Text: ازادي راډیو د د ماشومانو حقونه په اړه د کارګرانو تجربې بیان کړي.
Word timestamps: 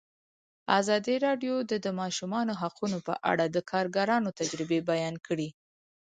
ازادي 0.79 1.15
راډیو 1.25 1.55
د 1.71 1.73
د 1.85 1.87
ماشومانو 2.01 2.53
حقونه 2.61 2.97
په 3.07 3.13
اړه 3.31 3.45
د 3.49 3.57
کارګرانو 3.71 4.29
تجربې 4.39 4.79
بیان 4.89 5.15
کړي. 5.27 5.49